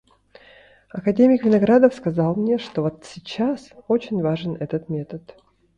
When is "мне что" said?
2.35-2.81